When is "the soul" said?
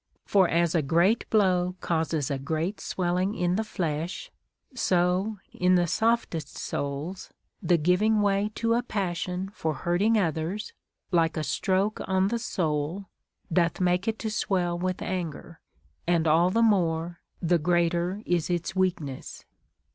12.29-13.09